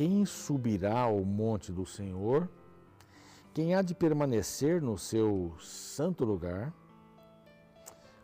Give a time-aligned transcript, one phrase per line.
[0.00, 2.48] quem subirá ao monte do Senhor?
[3.52, 6.72] Quem há de permanecer no seu santo lugar?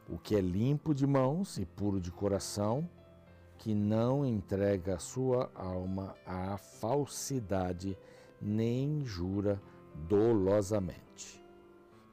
[0.09, 2.89] O que é limpo de mãos e puro de coração,
[3.59, 7.95] que não entrega a sua alma à falsidade,
[8.41, 9.61] nem jura
[10.09, 11.45] dolosamente.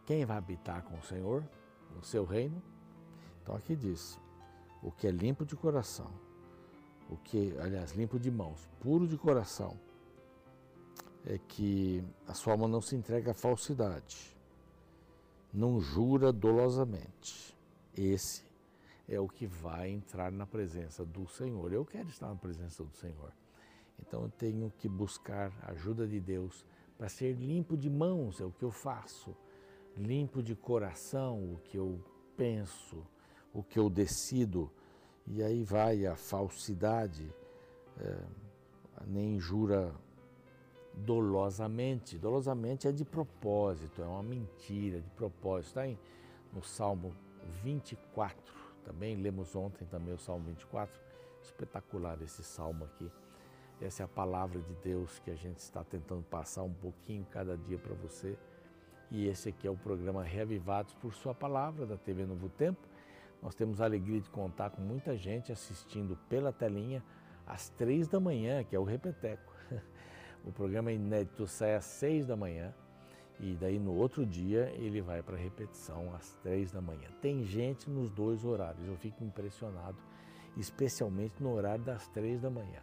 [0.06, 1.42] Quem vai habitar com o Senhor
[1.96, 2.62] no seu reino?
[3.42, 4.20] Então aqui diz:
[4.82, 6.12] o que é limpo de coração,
[7.14, 9.78] o que, aliás, limpo de mãos, puro de coração,
[11.26, 14.36] é que a sua alma não se entrega à falsidade,
[15.54, 17.56] não jura dolosamente.
[17.96, 18.44] Esse
[19.08, 21.72] é o que vai entrar na presença do Senhor.
[21.72, 23.32] Eu quero estar na presença do Senhor.
[24.02, 26.66] Então eu tenho que buscar a ajuda de Deus
[26.98, 29.36] para ser limpo de mãos, é o que eu faço,
[29.96, 32.00] limpo de coração, o que eu
[32.36, 33.06] penso,
[33.54, 34.72] o que eu decido.
[35.28, 37.34] E aí vai a falsidade,
[38.00, 38.18] é,
[39.08, 39.94] nem jura
[40.94, 42.18] dolosamente.
[42.18, 45.70] Dolosamente é de propósito, é uma mentira de propósito.
[45.70, 45.98] Está aí
[46.52, 47.16] no Salmo
[47.64, 51.02] 24, também lemos ontem também o Salmo 24.
[51.42, 53.12] Espetacular esse salmo aqui.
[53.82, 57.58] Essa é a palavra de Deus que a gente está tentando passar um pouquinho cada
[57.58, 58.38] dia para você.
[59.12, 62.80] E esse aqui é o programa Reavivados por Sua Palavra da TV Novo Tempo.
[63.44, 67.04] Nós temos a alegria de contar com muita gente assistindo pela telinha
[67.46, 69.54] às três da manhã, que é o Repeteco.
[70.46, 72.74] O programa inédito sai às seis da manhã
[73.40, 77.08] e daí no outro dia ele vai para repetição às três da manhã.
[77.22, 79.98] Tem gente nos dois horários, eu fico impressionado,
[80.58, 82.82] especialmente no horário das três da manhã.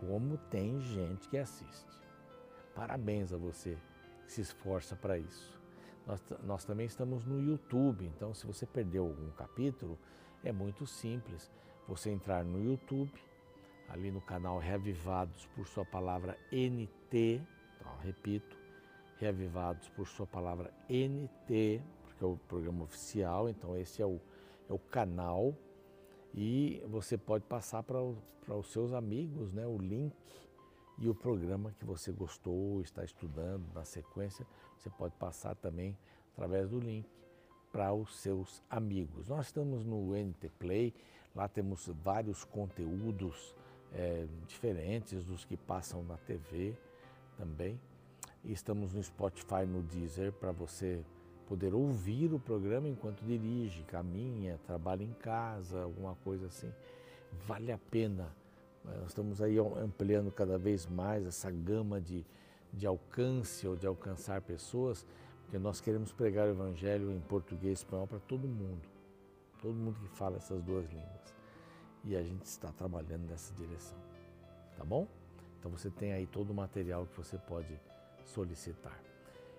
[0.00, 1.86] Como tem gente que assiste.
[2.74, 3.78] Parabéns a você
[4.26, 5.57] que se esforça para isso.
[6.08, 9.98] Nós, nós também estamos no YouTube, então se você perdeu algum capítulo,
[10.42, 11.50] é muito simples.
[11.86, 13.12] Você entrar no YouTube,
[13.90, 17.42] ali no canal Reavivados por Sua Palavra NT,
[17.76, 18.56] então, repito,
[19.18, 24.18] Reavivados por Sua Palavra NT, porque é o programa oficial, então esse é o,
[24.66, 25.54] é o canal
[26.34, 30.14] e você pode passar para os seus amigos né, o link
[30.98, 34.46] e o programa que você gostou, está estudando na sequência,
[34.78, 35.96] você pode passar também
[36.32, 37.08] através do link
[37.72, 39.28] para os seus amigos.
[39.28, 40.94] Nós estamos no NT Play,
[41.34, 43.54] lá temos vários conteúdos
[43.92, 46.74] é, diferentes dos que passam na TV
[47.36, 47.78] também.
[48.44, 51.04] E estamos no Spotify, no Deezer, para você
[51.48, 56.72] poder ouvir o programa enquanto dirige, caminha, trabalha em casa, alguma coisa assim.
[57.46, 58.32] Vale a pena.
[58.84, 62.24] Nós estamos aí ampliando cada vez mais essa gama de,
[62.72, 65.06] de alcance ou de alcançar pessoas,
[65.42, 68.86] porque nós queremos pregar o Evangelho em português e espanhol para todo mundo.
[69.60, 71.34] Todo mundo que fala essas duas línguas
[72.04, 73.98] e a gente está trabalhando nessa direção.
[74.76, 75.06] Tá bom?
[75.58, 77.80] Então você tem aí todo o material que você pode
[78.24, 78.98] solicitar.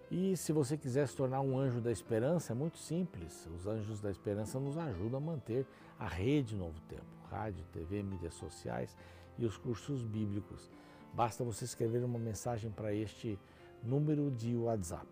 [0.10, 3.48] E se você quiser se tornar um anjo da esperança, é muito simples.
[3.56, 5.68] Os anjos da esperança nos ajudam a manter
[6.00, 8.98] a rede Novo Tempo, rádio, TV, mídias sociais
[9.38, 10.72] e os cursos bíblicos.
[11.14, 13.38] Basta você escrever uma mensagem para este
[13.84, 15.08] número de WhatsApp.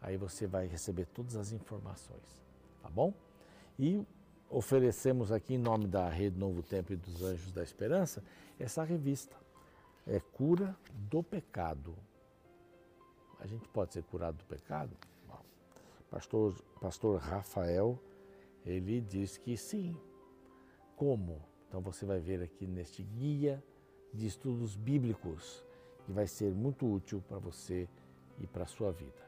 [0.00, 2.42] Aí você vai receber todas as informações,
[2.82, 3.14] tá bom?
[3.78, 4.04] E
[4.50, 8.22] oferecemos aqui em nome da Rede Novo Tempo e dos Anjos da Esperança
[8.58, 9.36] essa revista.
[10.06, 11.96] É Cura do Pecado.
[13.38, 14.96] A gente pode ser curado do pecado?
[16.10, 17.98] Pastor, pastor Rafael,
[18.66, 19.96] ele diz que sim.
[20.94, 21.40] Como?
[21.66, 23.64] Então você vai ver aqui neste guia
[24.12, 25.64] de estudos bíblicos,
[26.04, 27.88] que vai ser muito útil para você
[28.38, 29.22] e para a sua vida.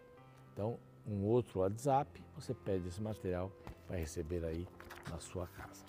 [0.53, 3.51] Então, um outro WhatsApp, você pede esse material
[3.87, 4.67] para receber aí
[5.11, 5.85] na sua casa.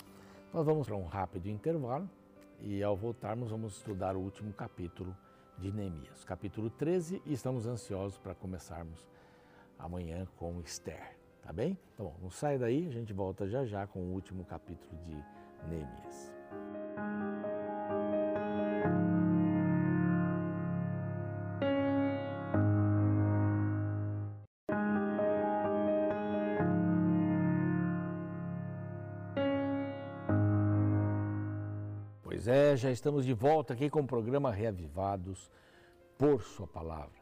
[0.54, 2.10] Nós vamos para um rápido intervalo
[2.62, 5.16] e ao voltarmos vamos estudar o último capítulo
[5.58, 9.08] de Neemias, capítulo 13, e estamos ansiosos para começarmos
[9.80, 11.78] amanhã com Esther, tá bem?
[11.94, 15.24] Então, não sai daí, a gente volta já já com o último capítulo de
[15.70, 17.35] Neemias.
[32.76, 35.50] Já estamos de volta aqui com o programa Reavivados
[36.18, 37.16] por Sua Palavra.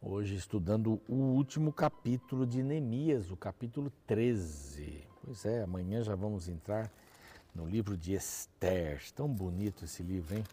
[0.00, 5.06] Hoje estudando o último capítulo de Neemias, o capítulo 13.
[5.22, 6.90] Pois é, amanhã já vamos entrar
[7.54, 9.02] no livro de Esther.
[9.12, 10.44] Tão bonito esse livro, hein?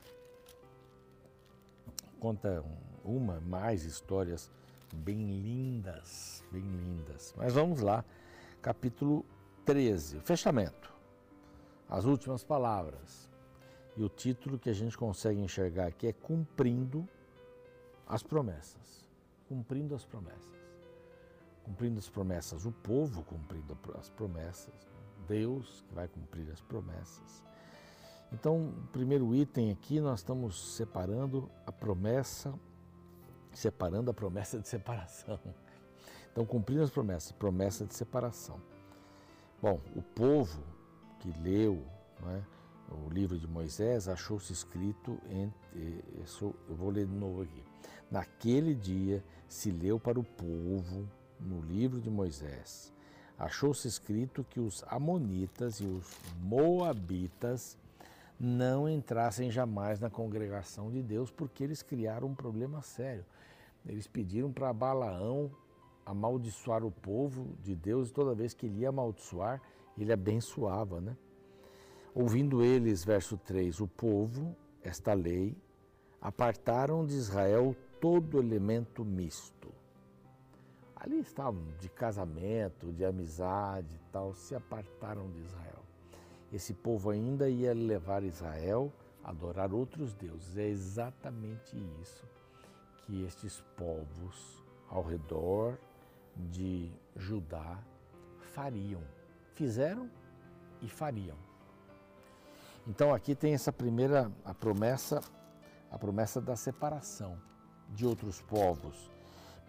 [2.19, 2.64] Conta
[3.06, 4.52] uma, mais histórias
[4.94, 7.34] bem lindas, bem lindas.
[7.38, 8.04] Mas vamos lá,
[8.62, 9.25] capítulo
[9.66, 10.94] 13, fechamento.
[11.88, 13.31] As últimas palavras.
[13.96, 17.08] E o título que a gente consegue enxergar aqui é Cumprindo
[18.08, 19.10] as Promessas.
[19.48, 20.62] Cumprindo as promessas.
[21.64, 24.74] Cumprindo as promessas, o povo cumprindo as promessas,
[25.28, 27.44] Deus que vai cumprir as promessas.
[28.32, 32.54] Então, o primeiro item aqui, nós estamos separando a promessa,
[33.54, 35.40] separando a promessa de separação.
[36.32, 38.60] Então, cumprindo as promessas, promessa de separação.
[39.62, 40.64] Bom, o povo
[41.20, 41.86] que leu
[42.26, 42.42] é,
[42.92, 47.64] o livro de Moisés achou-se escrito, em, eu vou ler de novo aqui.
[48.10, 51.08] Naquele dia se leu para o povo,
[51.40, 52.94] no livro de Moisés,
[53.38, 57.78] achou-se escrito que os Amonitas e os Moabitas
[58.40, 63.26] não entrassem jamais na congregação de Deus, porque eles criaram um problema sério.
[63.86, 65.52] Eles pediram para Balaão
[66.06, 69.62] amaldiçoar o povo de Deus e toda vez que ele ia amaldiçoar,
[69.98, 71.16] ele abençoava, né?
[72.13, 74.54] Ouvindo eles, verso 3, o povo,
[74.84, 75.56] esta lei,
[76.22, 79.69] apartaram de Israel todo elemento misto.
[80.94, 85.81] Ali estavam de casamento, de amizade e tal, se apartaram de Israel.
[86.52, 88.92] Esse povo ainda ia levar Israel
[89.24, 90.57] a adorar outros deuses.
[90.57, 92.25] É exatamente isso
[93.06, 95.78] que estes povos ao redor
[96.36, 97.80] de Judá
[98.54, 99.02] fariam.
[99.54, 100.10] Fizeram
[100.81, 101.50] e fariam.
[102.88, 105.22] Então aqui tem essa primeira a promessa,
[105.92, 107.38] a promessa da separação
[107.89, 109.12] de outros povos.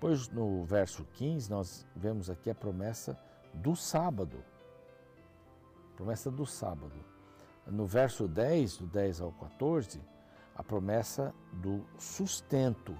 [0.00, 3.16] Pois no verso 15 nós vemos aqui a promessa
[3.52, 4.42] do sábado.
[5.94, 7.12] Promessa do sábado.
[7.66, 10.00] No verso 10, do 10 ao 14,
[10.56, 12.96] a promessa do sustento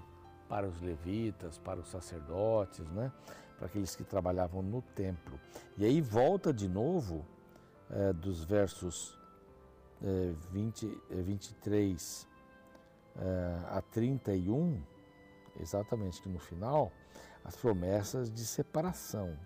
[0.49, 3.11] para os levitas, para os sacerdotes, né?
[3.56, 5.41] para aqueles que trabalhavam no templo.
[5.76, 7.25] E aí volta de novo
[7.91, 9.19] é, dos versos
[10.50, 12.28] 20, 23
[13.16, 14.81] é, a 31,
[15.60, 16.90] exatamente que no final,
[17.44, 19.37] as promessas de separação.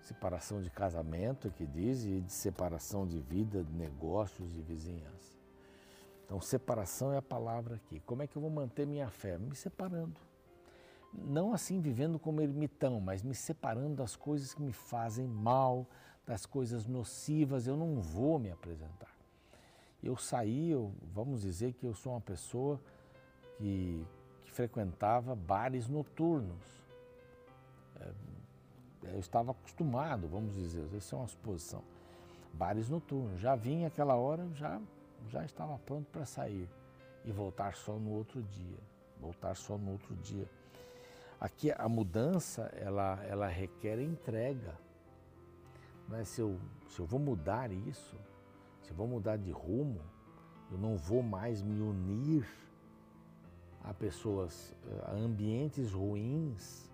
[0.00, 5.36] Separação de casamento, que diz, e de separação de vida, de negócios, de vizinhança.
[6.24, 8.00] Então, separação é a palavra aqui.
[8.00, 9.38] Como é que eu vou manter minha fé?
[9.38, 10.20] Me separando.
[11.12, 15.86] Não assim vivendo como ermitão, mas me separando das coisas que me fazem mal,
[16.26, 17.66] das coisas nocivas.
[17.66, 19.14] Eu não vou me apresentar.
[20.02, 22.80] Eu saí, eu, vamos dizer que eu sou uma pessoa
[23.56, 24.04] que,
[24.42, 26.64] que frequentava bares noturnos.
[28.00, 28.12] É,
[29.14, 31.82] eu estava acostumado, vamos dizer, essa é uma suposição.
[32.52, 33.40] Bares noturnos.
[33.40, 34.80] Já vinha aquela hora, já
[35.30, 36.68] já estava pronto para sair
[37.24, 38.78] e voltar só no outro dia,
[39.20, 40.48] voltar só no outro dia.
[41.40, 44.74] Aqui a mudança ela, ela requer entrega.
[46.08, 46.58] Mas se eu,
[46.88, 48.16] se eu vou mudar isso,
[48.82, 50.00] se eu vou mudar de rumo,
[50.70, 52.46] eu não vou mais me unir
[53.82, 54.74] a pessoas,
[55.04, 56.90] a ambientes ruins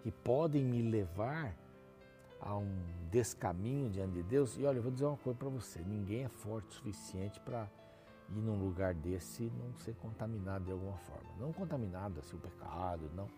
[0.00, 1.56] que podem me levar
[2.40, 4.56] a um descaminho diante de Deus.
[4.56, 7.68] E olha, eu vou dizer uma coisa para você: ninguém é forte o suficiente para
[8.30, 11.28] ir num lugar desse e não ser contaminado de alguma forma.
[11.38, 13.28] Não contaminado assim o pecado, não,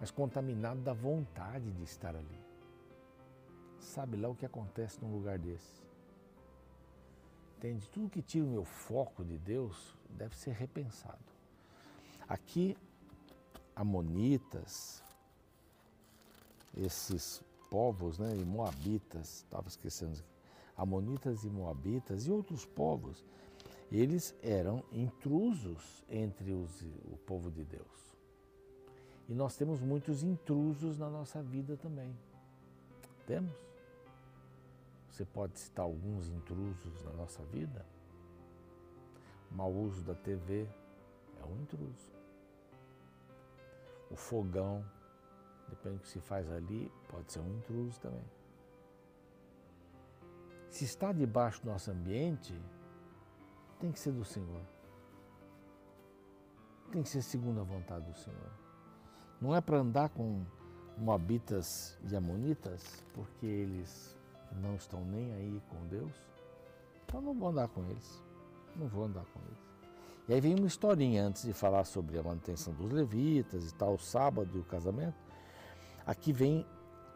[0.00, 2.45] mas contaminado da vontade de estar ali.
[3.86, 5.80] Sabe lá o que acontece num lugar desse?
[7.56, 7.88] Entende?
[7.88, 11.24] Tudo que tira o meu foco de Deus deve ser repensado.
[12.28, 12.76] Aqui,
[13.74, 15.02] Amonitas,
[16.76, 20.22] esses povos, né, e Moabitas, estava esquecendo,
[20.76, 23.24] Amonitas e Moabitas e outros povos,
[23.90, 28.16] eles eram intrusos entre os, o povo de Deus.
[29.28, 32.14] E nós temos muitos intrusos na nossa vida também.
[33.26, 33.66] Temos?
[35.16, 37.86] Você pode citar alguns intrusos na nossa vida?
[39.50, 40.68] O mau uso da TV
[41.40, 42.12] é um intruso.
[44.10, 44.84] O fogão
[45.70, 48.24] Depende do que se faz ali, pode ser um intruso também.
[50.68, 52.54] Se está debaixo do nosso ambiente,
[53.80, 54.62] tem que ser do Senhor.
[56.92, 58.52] Tem que ser segundo a vontade do Senhor.
[59.40, 60.44] Não é para andar com
[60.98, 64.15] moabitas e amonitas, porque eles
[64.54, 66.12] não estão nem aí com Deus.
[67.04, 68.22] Então não vou andar com eles.
[68.74, 69.66] Não vou andar com eles.
[70.28, 73.94] E aí vem uma historinha antes de falar sobre a manutenção dos levitas e tal,
[73.94, 75.16] o sábado e o casamento.
[76.04, 76.66] Aqui vem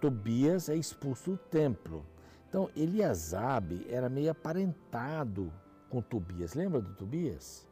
[0.00, 2.04] Tobias é expulso do templo.
[2.48, 5.52] Então, Eliasabe era meio aparentado
[5.88, 6.54] com Tobias.
[6.54, 7.68] Lembra do Tobias?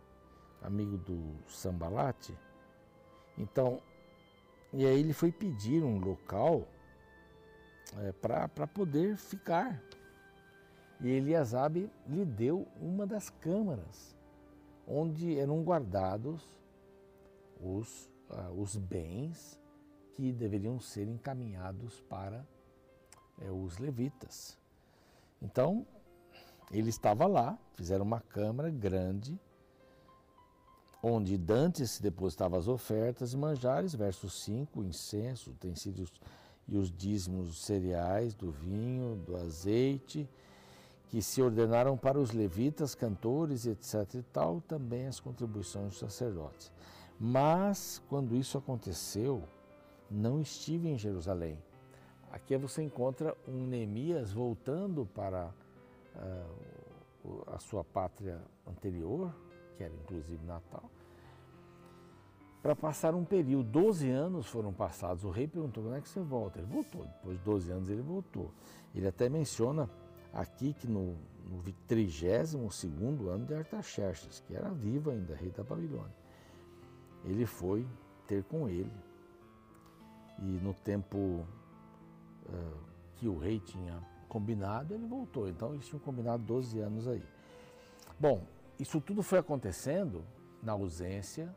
[0.63, 2.37] Amigo do Sambalate?
[3.37, 3.81] Então,
[4.73, 6.69] e aí ele foi pedir um local
[7.97, 9.83] é, para poder ficar.
[11.01, 14.17] E Eliasabe lhe deu uma das câmaras
[14.87, 16.43] onde eram guardados
[17.61, 19.59] os, uh, os bens
[20.15, 22.45] que deveriam ser encaminhados para
[23.43, 24.59] uh, os levitas.
[25.41, 25.87] Então,
[26.71, 29.39] ele estava lá, fizeram uma câmara grande,
[31.03, 36.11] onde dantes se depositavam as ofertas e manjares, verso 5, incenso, utensílios
[36.69, 40.29] e os dízimos dos cereais, do vinho, do azeite,
[41.09, 44.15] que se ordenaram para os levitas, cantores, etc.
[44.15, 46.71] e tal, também as contribuições dos sacerdotes.
[47.19, 49.43] Mas, quando isso aconteceu,
[50.11, 51.59] não estive em Jerusalém.
[52.31, 55.51] Aqui você encontra um Neemias voltando para
[56.15, 59.35] uh, a sua pátria anterior,
[59.77, 60.91] que era inclusive Natal,
[62.63, 63.69] para passar um período.
[63.69, 65.25] Doze anos foram passados.
[65.25, 66.59] O rei perguntou: quando é que você volta?
[66.59, 67.05] Ele voltou.
[67.05, 68.53] Depois de 12 anos ele voltou.
[68.95, 69.89] Ele até menciona
[70.33, 71.17] aqui que no,
[71.49, 72.55] no 32
[73.29, 76.15] ano de Artaxerxes, que era vivo ainda, rei da Babilônia,
[77.25, 77.87] ele foi
[78.27, 78.93] ter com ele.
[80.41, 82.79] E no tempo uh,
[83.17, 85.49] que o rei tinha combinado, ele voltou.
[85.49, 87.23] Então eles tinham combinado 12 anos aí.
[88.19, 88.45] Bom,
[88.79, 90.25] isso tudo foi acontecendo
[90.63, 91.55] na ausência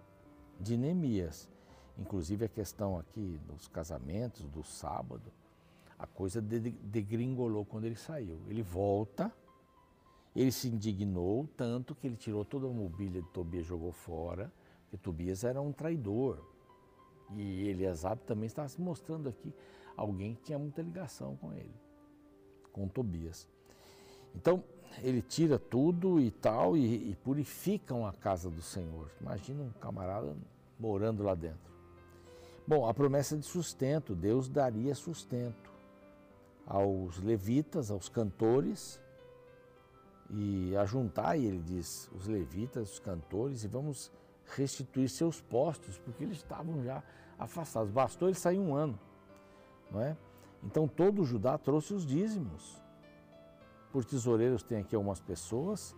[0.61, 1.49] de Neemias.
[1.97, 5.31] Inclusive a questão aqui dos casamentos, do sábado,
[5.99, 8.39] a coisa degringolou quando ele saiu.
[8.47, 9.31] Ele volta,
[10.35, 14.51] ele se indignou tanto que ele tirou toda a mobília de Tobias e jogou fora,
[14.83, 16.43] porque Tobias era um traidor.
[17.35, 19.53] E Eliasab também estava se mostrando aqui
[19.95, 21.73] alguém que tinha muita ligação com ele,
[22.73, 23.47] com Tobias.
[24.35, 24.63] Então,
[24.99, 29.09] ele tira tudo e tal e, e purificam a casa do Senhor.
[29.19, 30.35] Imagina um camarada
[30.79, 31.71] morando lá dentro.
[32.67, 35.71] Bom, a promessa de sustento, Deus daria sustento
[36.65, 39.01] aos levitas, aos cantores,
[40.29, 44.11] e ajuntar, e ele diz, os levitas, os cantores, e vamos
[44.55, 47.03] restituir seus postos, porque eles estavam já
[47.37, 47.91] afastados.
[47.91, 48.97] Bastou ele sair um ano,
[49.91, 50.15] não é?
[50.63, 52.81] Então todo Judá trouxe os dízimos.
[53.91, 55.95] Por tesoureiros tem aqui algumas pessoas,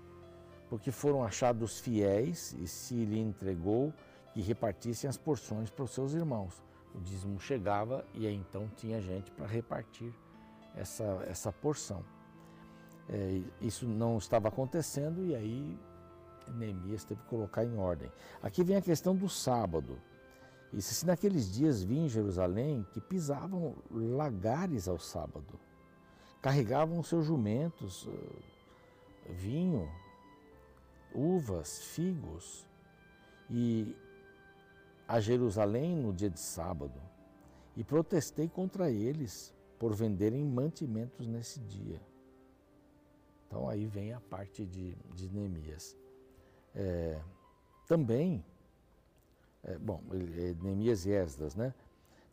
[0.69, 3.93] porque foram achados fiéis e se lhe entregou
[4.33, 6.63] que repartissem as porções para os seus irmãos.
[6.95, 10.13] O dízimo chegava e aí então tinha gente para repartir
[10.75, 12.03] essa, essa porção.
[13.09, 15.79] É, isso não estava acontecendo e aí
[16.55, 18.11] Neemias teve que colocar em ordem.
[18.41, 19.97] Aqui vem a questão do sábado.
[20.71, 25.59] E se naqueles dias vinha em Jerusalém que pisavam lagares ao sábado,
[26.43, 29.89] carregavam seus jumentos, eh, vinho,
[31.15, 32.67] uvas, figos,
[33.49, 33.95] e
[35.07, 37.01] a Jerusalém no dia de sábado,
[37.77, 42.01] e protestei contra eles por venderem mantimentos nesse dia.
[43.47, 45.97] Então aí vem a parte de, de Neemias.
[46.75, 47.21] É,
[47.87, 48.43] também,
[49.63, 51.73] é, bom, é, Neemias e Esdras, né?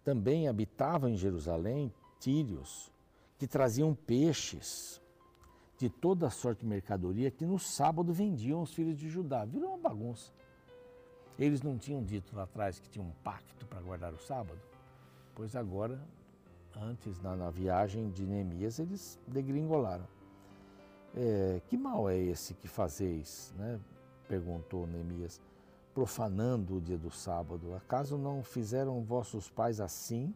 [0.02, 2.90] Também habitavam em Jerusalém tírios
[3.40, 5.00] que traziam peixes
[5.78, 9.46] de toda sorte de mercadoria que no sábado vendiam os filhos de Judá.
[9.46, 10.30] Virou uma bagunça.
[11.38, 14.60] Eles não tinham dito lá atrás que tinha um pacto para guardar o sábado?
[15.34, 15.98] Pois agora
[16.76, 20.06] antes, na, na viagem de Neemias, eles degringolaram.
[21.16, 23.54] É, que mal é esse que fazeis?
[23.56, 23.80] Né?
[24.28, 25.40] Perguntou Neemias,
[25.94, 27.74] profanando o dia do sábado.
[27.74, 30.34] Acaso não fizeram vossos pais assim?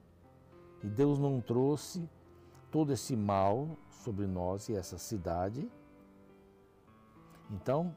[0.82, 2.08] E Deus não trouxe
[2.74, 5.70] todo esse mal sobre nós e essa cidade?
[7.48, 7.94] Então,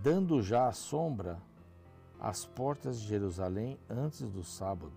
[0.00, 1.42] dando já a sombra
[2.20, 4.92] às portas de Jerusalém antes do sábado,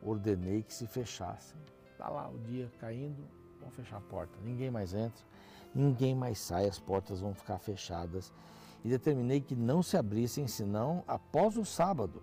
[0.00, 1.60] ordenei que se fechassem
[1.90, 3.24] Está lá o dia caindo,
[3.58, 4.38] vamos fechar a porta.
[4.44, 5.24] Ninguém mais entra,
[5.74, 8.32] ninguém mais sai, as portas vão ficar fechadas.
[8.84, 12.22] E determinei que não se abrissem senão após o sábado.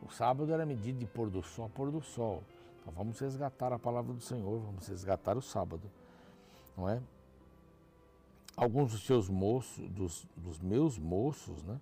[0.00, 2.42] O sábado era medida de pôr do sol pôr do sol.
[2.90, 5.90] Vamos resgatar a palavra do Senhor, vamos resgatar o sábado.
[6.76, 7.00] Não é?
[8.56, 11.80] Alguns dos seus moços, dos, dos meus moços, né?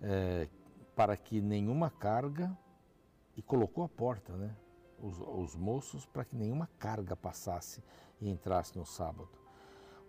[0.00, 0.48] É,
[0.94, 2.56] para que nenhuma carga,
[3.36, 4.54] e colocou a porta, né?
[5.02, 7.82] os, os moços para que nenhuma carga passasse
[8.20, 9.28] e entrasse no sábado.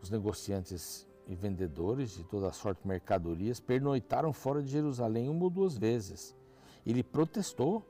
[0.01, 5.49] Os negociantes e vendedores de toda sorte de mercadorias pernoitaram fora de Jerusalém uma ou
[5.49, 6.35] duas vezes.
[6.85, 7.85] Ele protestou.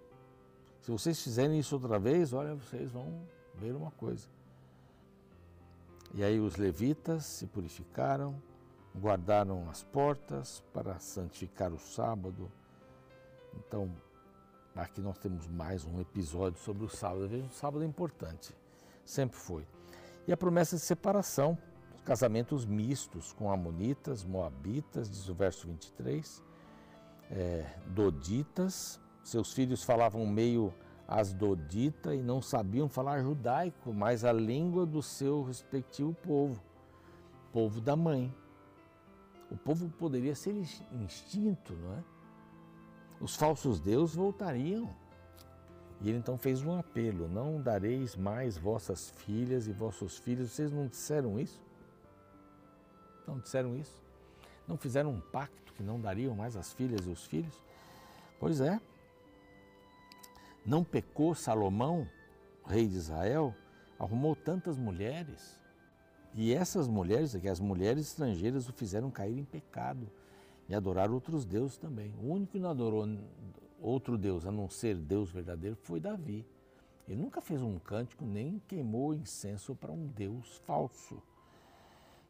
[0.82, 3.22] Se vocês fizerem isso outra vez, olha, vocês vão
[3.56, 4.28] ver uma coisa.
[6.14, 8.42] E aí os levitas se purificaram,
[8.96, 12.50] guardaram as portas para santificar o sábado.
[13.56, 13.92] Então,
[14.78, 17.28] Aqui nós temos mais um episódio sobre o sábado.
[17.28, 18.54] Veja, o sábado é importante,
[19.04, 19.66] sempre foi.
[20.28, 21.58] E a promessa de separação,
[22.06, 26.44] casamentos mistos com amonitas, moabitas, diz o verso 23,
[27.32, 30.74] é, doditas, seus filhos falavam meio
[31.06, 36.64] asdodita e não sabiam falar judaico, mas a língua do seu respectivo povo,
[37.52, 38.34] povo da mãe.
[39.52, 42.04] O povo poderia ser extinto, não é?
[43.20, 44.90] Os falsos deuses voltariam.
[46.00, 50.52] E ele então fez um apelo: Não dareis mais vossas filhas e vossos filhos.
[50.52, 51.62] Vocês não disseram isso?
[53.28, 54.02] Não disseram isso?
[54.66, 57.62] Não fizeram um pacto que não dariam mais as filhas e os filhos?
[58.40, 58.80] Pois é.
[60.68, 62.06] Não pecou Salomão,
[62.66, 63.56] rei de Israel,
[63.98, 65.58] arrumou tantas mulheres.
[66.34, 70.12] E essas mulheres, que as mulheres estrangeiras o fizeram cair em pecado
[70.68, 72.14] e adorar outros deuses também.
[72.22, 73.08] O único que não adorou
[73.80, 76.46] outro Deus a não ser Deus verdadeiro foi Davi.
[77.08, 81.24] Ele nunca fez um cântico nem queimou incenso para um Deus falso,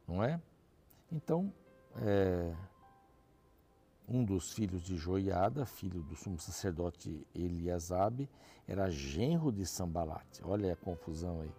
[0.07, 0.39] não é?
[1.11, 1.51] Então,
[1.95, 2.53] é,
[4.07, 8.29] um dos filhos de Joiada, filho do sumo sacerdote Eliasabe,
[8.65, 10.41] era genro de Sambalate.
[10.45, 11.51] Olha a confusão aí.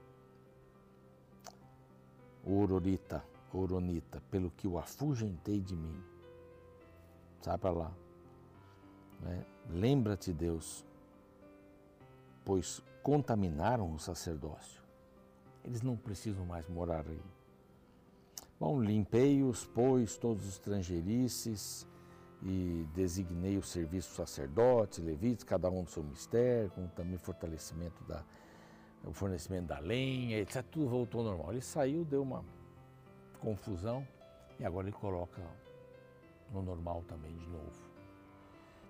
[2.44, 6.02] Ororita, Oronita, pelo que o afugentei de mim.
[7.42, 7.92] Sai para lá.
[9.20, 9.44] Né?
[9.68, 10.86] Lembra-te, Deus,
[12.44, 14.82] pois contaminaram o sacerdócio.
[15.64, 17.22] Eles não precisam mais morar aí.
[18.58, 21.86] Bom, limpei-os, pois, todos os estrangeirices
[22.42, 28.24] e designei o serviço sacerdotes, levitas, cada um do seu mistério, com também fortalecimento da
[29.04, 30.62] o fornecimento da lenha, etc.
[30.70, 31.52] Tudo voltou ao normal.
[31.52, 32.44] Ele saiu, deu uma
[33.40, 34.06] confusão
[34.58, 35.42] e agora ele coloca
[36.52, 37.88] no normal também de novo.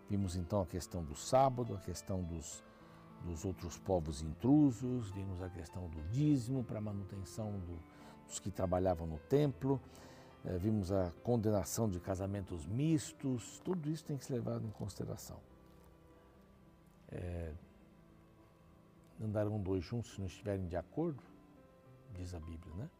[0.09, 2.65] Vimos então a questão do sábado, a questão dos,
[3.25, 7.79] dos outros povos intrusos, vimos a questão do dízimo para manutenção do,
[8.27, 9.81] dos que trabalhavam no templo,
[10.57, 15.41] vimos a condenação de casamentos mistos, tudo isso tem que ser levado em consideração.
[17.11, 17.53] É,
[19.21, 21.23] andarão dois juntos se não estiverem de acordo,
[22.15, 22.91] diz a Bíblia, né?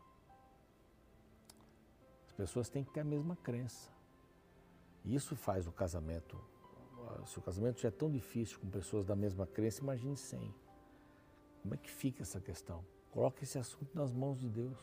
[2.27, 3.91] As pessoas têm que ter a mesma crença.
[5.05, 6.39] Isso faz o casamento
[7.27, 10.55] se o casamento já é tão difícil com pessoas da mesma crença, imagine sem.
[11.63, 12.85] Como é que fica essa questão?
[13.11, 14.79] Coloque esse assunto nas mãos de Deus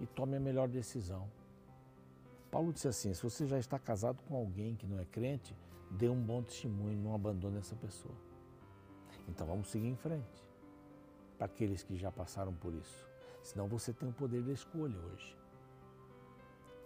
[0.00, 1.28] e tome a melhor decisão.
[2.56, 5.54] Paulo disse assim: se você já está casado com alguém que não é crente,
[5.90, 8.14] dê um bom testemunho, não abandone essa pessoa.
[9.28, 10.42] Então vamos seguir em frente.
[11.36, 13.06] Para aqueles que já passaram por isso.
[13.42, 15.36] Senão você tem o poder da escolha hoje.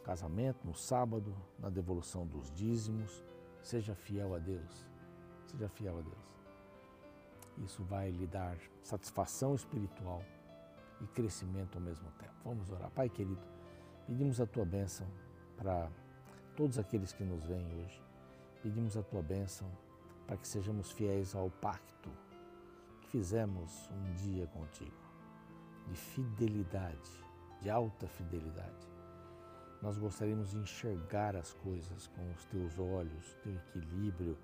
[0.02, 3.22] Casamento no sábado, na devolução dos dízimos,
[3.62, 4.88] Seja fiel a Deus.
[5.46, 6.44] Seja fiel a Deus.
[7.58, 10.24] Isso vai lhe dar satisfação espiritual
[11.00, 12.34] e crescimento ao mesmo tempo.
[12.44, 12.90] Vamos orar.
[12.90, 13.46] Pai querido,
[14.08, 15.06] pedimos a tua bênção
[15.60, 15.88] para
[16.56, 18.02] todos aqueles que nos veem hoje.
[18.62, 19.70] Pedimos a tua bênção
[20.26, 22.10] para que sejamos fiéis ao pacto
[23.00, 24.96] que fizemos um dia contigo,
[25.86, 27.10] de fidelidade,
[27.60, 28.90] de alta fidelidade
[29.82, 34.36] nós gostaríamos de enxergar as coisas com os teus olhos, teu equilíbrio,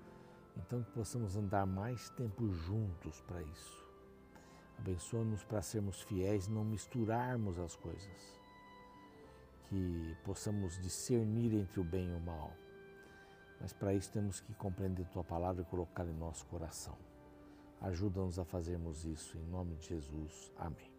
[0.55, 3.85] então que possamos andar mais tempo juntos para isso.
[4.79, 8.36] Abençoa-nos para sermos fiéis, não misturarmos as coisas,
[9.69, 12.51] que possamos discernir entre o bem e o mal.
[13.59, 16.97] Mas para isso temos que compreender tua palavra e colocá-la em nosso coração.
[17.81, 20.51] Ajuda-nos a fazermos isso em nome de Jesus.
[20.57, 20.91] Amém.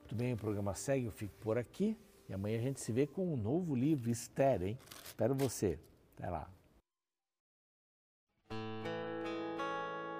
[0.00, 1.96] Muito bem, o programa segue, eu fico por aqui.
[2.28, 4.78] E amanhã a gente se vê com um novo livro, Esther, hein?
[5.04, 5.78] Espero você.
[6.16, 6.48] Até lá.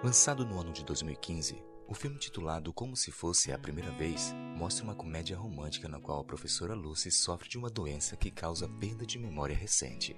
[0.02, 4.84] Lançado no ano de 2015, o filme titulado Como se fosse a primeira vez mostra
[4.84, 9.04] uma comédia romântica na qual a professora Lucy sofre de uma doença que causa perda
[9.04, 10.16] de memória recente.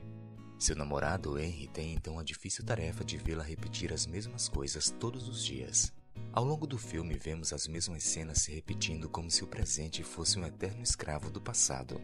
[0.59, 5.27] Seu namorado Henry tem então a difícil tarefa de vê-la repetir as mesmas coisas todos
[5.27, 5.91] os dias.
[6.31, 10.39] Ao longo do filme, vemos as mesmas cenas se repetindo como se o presente fosse
[10.39, 11.99] um eterno escravo do passado.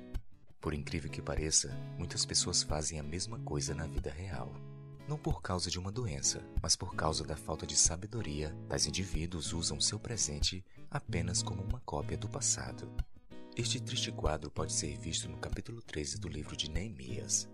[0.62, 4.50] Por incrível que pareça, muitas pessoas fazem a mesma coisa na vida real.
[5.09, 9.53] Não por causa de uma doença, mas por causa da falta de sabedoria, tais indivíduos
[9.53, 12.88] usam seu presente apenas como uma cópia do passado.
[13.57, 17.49] Este triste quadro pode ser visto no capítulo 13 do livro de Neemias,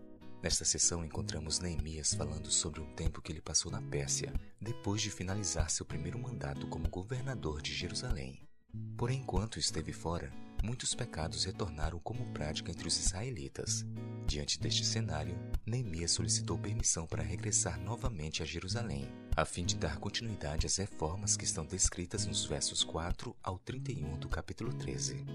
[0.45, 5.11] Nesta sessão encontramos Neemias falando sobre o tempo que ele passou na Pérsia, depois de
[5.11, 8.47] finalizar seu primeiro mandato como governador de Jerusalém.
[8.95, 10.31] Porém, enquanto esteve fora,
[10.65, 13.85] muitos pecados retornaram como prática entre os israelitas.
[14.27, 19.99] Diante deste cenário, Neemias solicitou permissão para regressar novamente a Jerusalém, a fim de dar
[19.99, 25.27] continuidade às reformas que estão descritas nos versos 4 ao 31 do capítulo 13.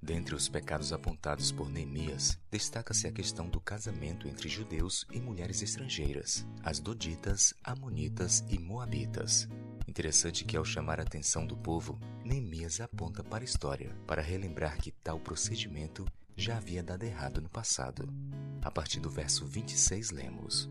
[0.00, 5.60] Dentre os pecados apontados por Neemias, destaca-se a questão do casamento entre judeus e mulheres
[5.60, 9.46] estrangeiras, as Doditas, Amonitas e Moabitas.
[9.88, 14.76] Interessante que, ao chamar a atenção do povo, Neemias aponta para a história para relembrar
[14.76, 16.04] que tal procedimento
[16.36, 18.06] já havia dado errado no passado.
[18.60, 20.68] A partir do verso 26, lemos: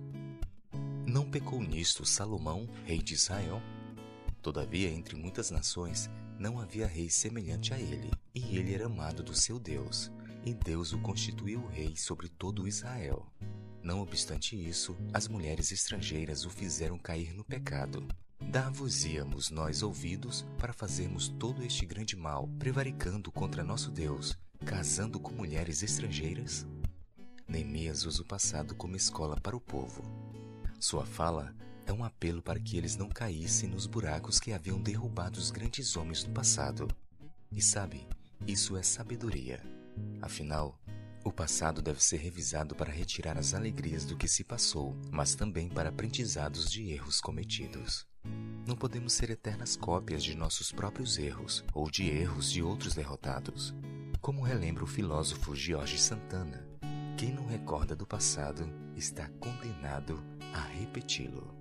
[1.08, 3.60] Não pecou nisto Salomão, rei de Israel?
[4.40, 9.34] Todavia, entre muitas nações, não havia rei semelhante a ele, e ele era amado do
[9.34, 10.12] seu Deus,
[10.46, 13.26] e Deus o constituiu rei sobre todo Israel.
[13.82, 18.08] Não obstante isso, as mulheres estrangeiras o fizeram cair no pecado.
[18.40, 25.34] Dar-vos-íamos nós ouvidos para fazermos todo este grande mal, prevaricando contra nosso Deus, casando com
[25.34, 26.66] mulheres estrangeiras?
[27.48, 30.04] Neemias usa o passado como escola para o povo.
[30.80, 31.54] Sua fala
[31.86, 35.96] é um apelo para que eles não caíssem nos buracos que haviam derrubado os grandes
[35.96, 36.88] homens do passado.
[37.52, 38.08] E sabe,
[38.46, 39.62] isso é sabedoria.
[40.22, 40.80] Afinal,
[41.24, 45.68] o passado deve ser revisado para retirar as alegrias do que se passou, mas também
[45.68, 48.06] para aprendizados de erros cometidos.
[48.68, 53.74] Não podemos ser eternas cópias de nossos próprios erros ou de erros de outros derrotados.
[54.20, 56.68] Como relembra o filósofo George Santana,
[57.18, 60.22] quem não recorda do passado está condenado
[60.54, 61.57] a repeti-lo.